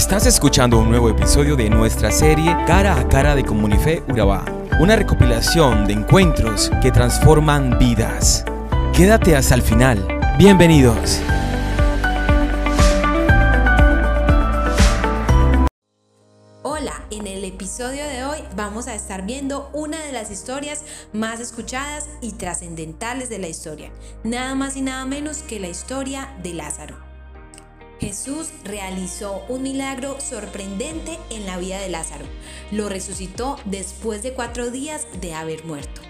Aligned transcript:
Estás 0.00 0.24
escuchando 0.24 0.78
un 0.78 0.88
nuevo 0.88 1.10
episodio 1.10 1.56
de 1.56 1.68
nuestra 1.68 2.10
serie 2.10 2.56
Cara 2.66 2.98
a 2.98 3.06
Cara 3.06 3.34
de 3.34 3.44
Comunife 3.44 4.02
Urabá, 4.08 4.46
una 4.80 4.96
recopilación 4.96 5.86
de 5.86 5.92
encuentros 5.92 6.70
que 6.80 6.90
transforman 6.90 7.78
vidas. 7.78 8.46
Quédate 8.94 9.36
hasta 9.36 9.56
el 9.56 9.60
final. 9.60 10.02
Bienvenidos. 10.38 11.20
Hola, 16.62 17.04
en 17.10 17.26
el 17.26 17.44
episodio 17.44 18.08
de 18.08 18.24
hoy 18.24 18.38
vamos 18.56 18.88
a 18.88 18.94
estar 18.94 19.26
viendo 19.26 19.68
una 19.74 20.02
de 20.02 20.12
las 20.12 20.30
historias 20.30 20.82
más 21.12 21.40
escuchadas 21.40 22.08
y 22.22 22.32
trascendentales 22.32 23.28
de 23.28 23.38
la 23.38 23.48
historia, 23.48 23.90
nada 24.24 24.54
más 24.54 24.76
y 24.76 24.80
nada 24.80 25.04
menos 25.04 25.42
que 25.42 25.60
la 25.60 25.68
historia 25.68 26.34
de 26.42 26.54
Lázaro. 26.54 27.09
Jesús 28.00 28.48
realizó 28.64 29.44
un 29.48 29.62
milagro 29.62 30.18
sorprendente 30.20 31.18
en 31.28 31.44
la 31.44 31.58
vida 31.58 31.78
de 31.78 31.90
Lázaro. 31.90 32.24
Lo 32.70 32.88
resucitó 32.88 33.58
después 33.66 34.22
de 34.22 34.32
cuatro 34.32 34.70
días 34.70 35.06
de 35.20 35.34
haber 35.34 35.64
muerto. 35.64 36.00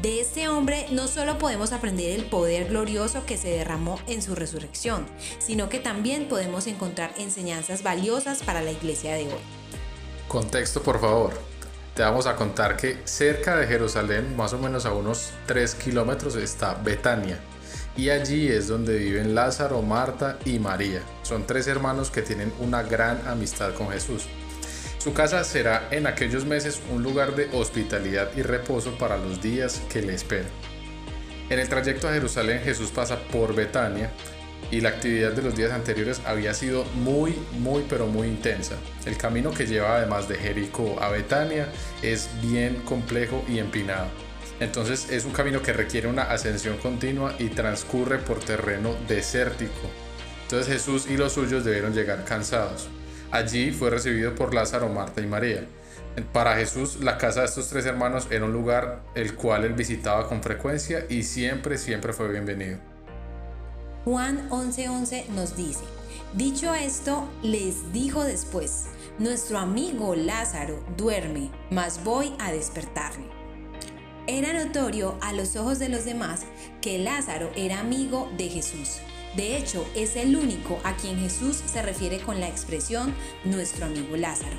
De 0.00 0.20
este 0.20 0.48
hombre 0.48 0.86
no 0.90 1.06
solo 1.06 1.38
podemos 1.38 1.72
aprender 1.72 2.18
el 2.18 2.24
poder 2.24 2.68
glorioso 2.68 3.26
que 3.26 3.36
se 3.36 3.50
derramó 3.50 3.98
en 4.06 4.22
su 4.22 4.34
resurrección, 4.34 5.06
sino 5.38 5.68
que 5.68 5.80
también 5.80 6.28
podemos 6.28 6.66
encontrar 6.66 7.12
enseñanzas 7.18 7.82
valiosas 7.82 8.42
para 8.42 8.62
la 8.62 8.70
iglesia 8.70 9.14
de 9.14 9.24
hoy. 9.26 9.40
Contexto, 10.28 10.82
por 10.82 11.00
favor. 11.00 11.32
Te 11.94 12.02
vamos 12.02 12.26
a 12.26 12.36
contar 12.36 12.76
que 12.76 12.98
cerca 13.04 13.56
de 13.56 13.66
Jerusalén, 13.66 14.36
más 14.36 14.52
o 14.52 14.58
menos 14.58 14.86
a 14.86 14.94
unos 14.94 15.32
3 15.46 15.74
kilómetros, 15.74 16.36
está 16.36 16.74
Betania. 16.74 17.40
Y 17.98 18.10
allí 18.10 18.46
es 18.46 18.68
donde 18.68 18.96
viven 18.96 19.34
Lázaro, 19.34 19.82
Marta 19.82 20.38
y 20.44 20.60
María. 20.60 21.02
Son 21.22 21.48
tres 21.48 21.66
hermanos 21.66 22.12
que 22.12 22.22
tienen 22.22 22.52
una 22.60 22.84
gran 22.84 23.26
amistad 23.26 23.74
con 23.74 23.90
Jesús. 23.90 24.22
Su 24.98 25.12
casa 25.12 25.42
será 25.42 25.88
en 25.90 26.06
aquellos 26.06 26.44
meses 26.44 26.80
un 26.92 27.02
lugar 27.02 27.34
de 27.34 27.48
hospitalidad 27.52 28.30
y 28.36 28.42
reposo 28.42 28.96
para 28.98 29.18
los 29.18 29.42
días 29.42 29.82
que 29.92 30.00
le 30.00 30.14
esperan. 30.14 30.46
En 31.50 31.58
el 31.58 31.68
trayecto 31.68 32.08
a 32.08 32.12
Jerusalén 32.12 32.60
Jesús 32.62 32.90
pasa 32.90 33.18
por 33.32 33.52
Betania 33.56 34.12
y 34.70 34.80
la 34.80 34.90
actividad 34.90 35.32
de 35.32 35.42
los 35.42 35.56
días 35.56 35.72
anteriores 35.72 36.20
había 36.24 36.54
sido 36.54 36.84
muy, 36.94 37.34
muy, 37.58 37.84
pero 37.88 38.06
muy 38.06 38.28
intensa. 38.28 38.76
El 39.06 39.16
camino 39.16 39.50
que 39.50 39.66
lleva 39.66 39.96
además 39.96 40.28
de 40.28 40.36
Jericó 40.36 41.02
a 41.02 41.08
Betania 41.08 41.66
es 42.02 42.28
bien 42.42 42.76
complejo 42.84 43.44
y 43.48 43.58
empinado. 43.58 44.27
Entonces 44.60 45.08
es 45.10 45.24
un 45.24 45.32
camino 45.32 45.62
que 45.62 45.72
requiere 45.72 46.08
una 46.08 46.24
ascensión 46.24 46.78
continua 46.78 47.34
y 47.38 47.48
transcurre 47.48 48.18
por 48.18 48.40
terreno 48.40 48.94
desértico. 49.06 49.88
Entonces 50.42 50.72
Jesús 50.72 51.06
y 51.08 51.16
los 51.16 51.32
suyos 51.32 51.64
debieron 51.64 51.94
llegar 51.94 52.24
cansados. 52.24 52.88
Allí 53.30 53.70
fue 53.70 53.90
recibido 53.90 54.34
por 54.34 54.54
Lázaro, 54.54 54.88
Marta 54.88 55.20
y 55.20 55.26
María. 55.26 55.66
Para 56.32 56.56
Jesús, 56.56 56.96
la 57.00 57.18
casa 57.18 57.40
de 57.40 57.46
estos 57.46 57.68
tres 57.68 57.86
hermanos 57.86 58.26
era 58.30 58.44
un 58.44 58.52
lugar 58.52 59.02
el 59.14 59.34
cual 59.34 59.64
él 59.64 59.74
visitaba 59.74 60.28
con 60.28 60.42
frecuencia 60.42 61.06
y 61.08 61.22
siempre, 61.22 61.78
siempre 61.78 62.12
fue 62.12 62.28
bienvenido. 62.28 62.78
Juan 64.04 64.48
11:11 64.50 65.28
nos 65.28 65.56
dice, 65.56 65.84
dicho 66.34 66.74
esto, 66.74 67.28
les 67.42 67.92
dijo 67.92 68.24
después, 68.24 68.86
nuestro 69.18 69.58
amigo 69.58 70.14
Lázaro 70.14 70.82
duerme, 70.96 71.50
mas 71.70 72.02
voy 72.02 72.34
a 72.38 72.50
despertarle. 72.50 73.26
Era 74.30 74.52
notorio 74.52 75.16
a 75.22 75.32
los 75.32 75.56
ojos 75.56 75.78
de 75.78 75.88
los 75.88 76.04
demás 76.04 76.42
que 76.82 76.98
Lázaro 76.98 77.50
era 77.56 77.80
amigo 77.80 78.30
de 78.36 78.50
Jesús. 78.50 78.98
De 79.34 79.56
hecho, 79.56 79.88
es 79.94 80.16
el 80.16 80.36
único 80.36 80.78
a 80.84 80.96
quien 80.96 81.18
Jesús 81.18 81.56
se 81.64 81.80
refiere 81.80 82.20
con 82.20 82.38
la 82.38 82.46
expresión 82.46 83.14
nuestro 83.46 83.86
amigo 83.86 84.18
Lázaro. 84.18 84.58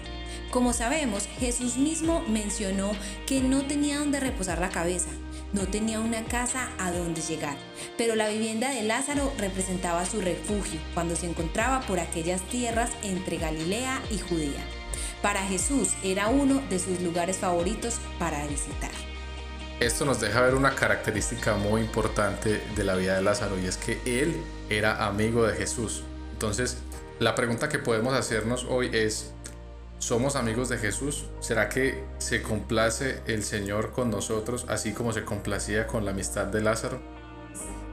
Como 0.49 0.73
sabemos, 0.73 1.27
Jesús 1.39 1.77
mismo 1.77 2.21
mencionó 2.21 2.93
que 3.27 3.41
no 3.41 3.61
tenía 3.61 3.99
donde 3.99 4.19
reposar 4.19 4.57
la 4.57 4.69
cabeza, 4.69 5.11
no 5.53 5.67
tenía 5.67 5.99
una 5.99 6.25
casa 6.25 6.71
a 6.79 6.91
donde 6.91 7.21
llegar, 7.21 7.57
pero 7.95 8.15
la 8.15 8.27
vivienda 8.27 8.71
de 8.71 8.81
Lázaro 8.81 9.31
representaba 9.37 10.03
su 10.07 10.19
refugio 10.19 10.79
cuando 10.95 11.15
se 11.15 11.27
encontraba 11.27 11.81
por 11.81 11.99
aquellas 11.99 12.41
tierras 12.49 12.89
entre 13.03 13.37
Galilea 13.37 14.01
y 14.09 14.17
Judea. 14.17 14.65
Para 15.21 15.43
Jesús 15.43 15.89
era 16.03 16.27
uno 16.27 16.59
de 16.71 16.79
sus 16.79 16.99
lugares 17.01 17.37
favoritos 17.37 17.99
para 18.17 18.47
visitar. 18.47 19.18
Esto 19.79 20.03
nos 20.03 20.19
deja 20.19 20.41
ver 20.41 20.55
una 20.55 20.75
característica 20.75 21.55
muy 21.55 21.79
importante 21.79 22.61
de 22.75 22.83
la 22.83 22.95
vida 22.95 23.15
de 23.15 23.21
Lázaro 23.21 23.57
y 23.57 23.65
es 23.65 23.77
que 23.77 23.97
él 24.05 24.35
era 24.69 25.05
amigo 25.05 25.47
de 25.47 25.55
Jesús. 25.55 26.03
Entonces, 26.33 26.79
la 27.19 27.33
pregunta 27.33 27.69
que 27.69 27.79
podemos 27.79 28.13
hacernos 28.13 28.65
hoy 28.67 28.89
es, 28.91 29.31
¿somos 29.97 30.35
amigos 30.35 30.67
de 30.67 30.79
Jesús? 30.79 31.27
¿Será 31.39 31.69
que 31.69 32.03
se 32.17 32.41
complace 32.41 33.21
el 33.25 33.41
Señor 33.41 33.93
con 33.93 34.11
nosotros 34.11 34.65
así 34.67 34.91
como 34.91 35.13
se 35.13 35.23
complacía 35.23 35.87
con 35.87 36.03
la 36.03 36.11
amistad 36.11 36.47
de 36.47 36.59
Lázaro? 36.59 37.18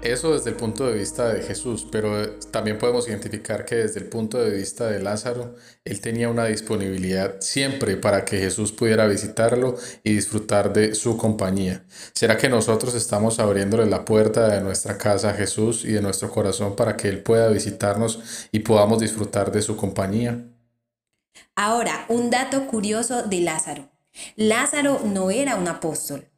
Eso 0.02 0.34
desde 0.34 0.50
el 0.50 0.56
punto 0.56 0.86
de 0.86 0.98
vista 0.98 1.32
de 1.32 1.42
Jesús, 1.42 1.86
pero 1.90 2.30
también 2.52 2.78
podemos 2.78 3.08
identificar 3.08 3.64
que 3.64 3.76
desde 3.76 4.00
el 4.00 4.06
punto 4.06 4.38
de 4.38 4.50
vista 4.50 4.86
de 4.86 5.02
Lázaro, 5.02 5.56
él 5.84 6.00
tenía 6.00 6.28
una 6.28 6.44
disponibilidad 6.44 7.40
siempre 7.40 7.96
para 7.96 8.24
que 8.24 8.38
Jesús 8.38 8.72
pudiera 8.72 9.06
visitarlo 9.06 9.76
y 10.04 10.14
disfrutar 10.14 10.72
de 10.72 10.94
su 10.94 11.16
compañía. 11.16 11.84
¿Será 12.12 12.36
que 12.36 12.48
nosotros 12.48 12.94
estamos 12.94 13.40
abriéndole 13.40 13.86
la 13.86 14.04
puerta 14.04 14.48
de 14.48 14.60
nuestra 14.60 14.96
casa 14.96 15.30
a 15.30 15.34
Jesús 15.34 15.84
y 15.84 15.92
de 15.92 16.02
nuestro 16.02 16.30
corazón 16.30 16.76
para 16.76 16.96
que 16.96 17.08
Él 17.08 17.22
pueda 17.22 17.48
visitarnos 17.48 18.48
y 18.52 18.60
podamos 18.60 19.00
disfrutar 19.00 19.50
de 19.50 19.62
su 19.62 19.76
compañía? 19.76 20.44
Ahora, 21.56 22.04
un 22.08 22.30
dato 22.30 22.66
curioso 22.66 23.22
de 23.22 23.40
Lázaro. 23.40 23.90
Lázaro 24.36 25.00
no 25.04 25.30
era 25.30 25.56
un 25.56 25.68
apóstol. 25.68 26.28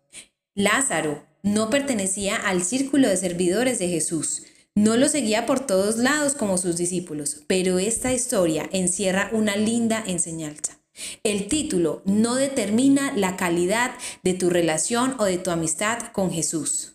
Lázaro 0.54 1.22
no 1.42 1.70
pertenecía 1.70 2.36
al 2.36 2.62
círculo 2.62 3.08
de 3.08 3.16
servidores 3.16 3.78
de 3.78 3.88
Jesús. 3.88 4.42
No 4.74 4.96
lo 4.96 5.08
seguía 5.08 5.46
por 5.46 5.66
todos 5.66 5.96
lados 5.96 6.34
como 6.34 6.58
sus 6.58 6.76
discípulos, 6.76 7.42
pero 7.46 7.78
esta 7.78 8.12
historia 8.12 8.68
encierra 8.72 9.30
una 9.32 9.56
linda 9.56 10.02
enseñanza. 10.06 10.78
El 11.22 11.48
título 11.48 12.02
no 12.04 12.34
determina 12.34 13.12
la 13.16 13.36
calidad 13.36 13.92
de 14.22 14.34
tu 14.34 14.50
relación 14.50 15.16
o 15.18 15.24
de 15.24 15.38
tu 15.38 15.50
amistad 15.50 16.12
con 16.12 16.30
Jesús. 16.30 16.94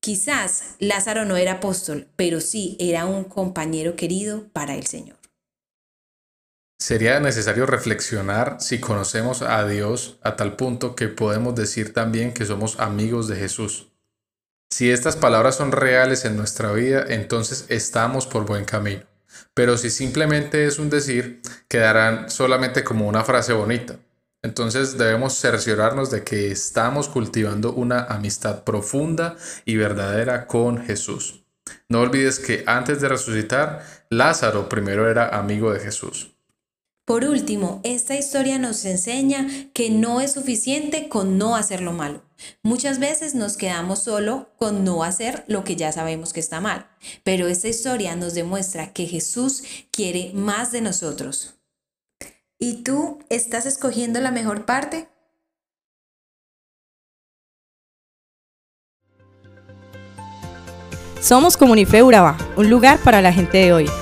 Quizás 0.00 0.74
Lázaro 0.80 1.24
no 1.24 1.36
era 1.36 1.52
apóstol, 1.52 2.08
pero 2.16 2.40
sí 2.40 2.76
era 2.80 3.06
un 3.06 3.24
compañero 3.24 3.94
querido 3.94 4.48
para 4.52 4.74
el 4.74 4.86
Señor. 4.86 5.21
Sería 6.82 7.20
necesario 7.20 7.64
reflexionar 7.64 8.56
si 8.58 8.80
conocemos 8.80 9.40
a 9.42 9.64
Dios 9.68 10.18
a 10.20 10.34
tal 10.34 10.56
punto 10.56 10.96
que 10.96 11.06
podemos 11.06 11.54
decir 11.54 11.92
también 11.92 12.34
que 12.34 12.44
somos 12.44 12.80
amigos 12.80 13.28
de 13.28 13.36
Jesús. 13.36 13.92
Si 14.68 14.90
estas 14.90 15.14
palabras 15.14 15.54
son 15.54 15.70
reales 15.70 16.24
en 16.24 16.36
nuestra 16.36 16.72
vida, 16.72 17.04
entonces 17.08 17.66
estamos 17.68 18.26
por 18.26 18.46
buen 18.46 18.64
camino. 18.64 19.04
Pero 19.54 19.78
si 19.78 19.90
simplemente 19.90 20.66
es 20.66 20.80
un 20.80 20.90
decir, 20.90 21.40
quedarán 21.68 22.28
solamente 22.28 22.82
como 22.82 23.06
una 23.06 23.22
frase 23.22 23.52
bonita. 23.52 24.00
Entonces 24.42 24.98
debemos 24.98 25.38
cerciorarnos 25.38 26.10
de 26.10 26.24
que 26.24 26.50
estamos 26.50 27.08
cultivando 27.08 27.72
una 27.74 28.06
amistad 28.06 28.64
profunda 28.64 29.36
y 29.64 29.76
verdadera 29.76 30.48
con 30.48 30.84
Jesús. 30.84 31.44
No 31.88 32.00
olvides 32.00 32.40
que 32.40 32.64
antes 32.66 33.00
de 33.00 33.08
resucitar, 33.08 33.84
Lázaro 34.10 34.68
primero 34.68 35.08
era 35.08 35.28
amigo 35.28 35.72
de 35.72 35.78
Jesús. 35.78 36.31
Por 37.12 37.26
último, 37.26 37.82
esta 37.82 38.16
historia 38.16 38.58
nos 38.58 38.86
enseña 38.86 39.46
que 39.74 39.90
no 39.90 40.22
es 40.22 40.32
suficiente 40.32 41.10
con 41.10 41.36
no 41.36 41.56
hacer 41.56 41.82
lo 41.82 41.92
malo. 41.92 42.22
Muchas 42.62 43.00
veces 43.00 43.34
nos 43.34 43.58
quedamos 43.58 44.02
solo 44.02 44.48
con 44.56 44.82
no 44.82 45.04
hacer 45.04 45.44
lo 45.46 45.62
que 45.62 45.76
ya 45.76 45.92
sabemos 45.92 46.32
que 46.32 46.40
está 46.40 46.62
mal, 46.62 46.86
pero 47.22 47.48
esta 47.48 47.68
historia 47.68 48.16
nos 48.16 48.32
demuestra 48.32 48.94
que 48.94 49.06
Jesús 49.06 49.62
quiere 49.90 50.32
más 50.32 50.72
de 50.72 50.80
nosotros. 50.80 51.56
¿Y 52.58 52.82
tú 52.82 53.18
estás 53.28 53.66
escogiendo 53.66 54.18
la 54.22 54.30
mejor 54.30 54.64
parte? 54.64 55.06
Somos 61.20 61.58
Comunife 61.58 62.02
Urabá, 62.02 62.38
un 62.56 62.70
lugar 62.70 62.98
para 63.00 63.20
la 63.20 63.34
gente 63.34 63.58
de 63.58 63.74
hoy. 63.74 64.01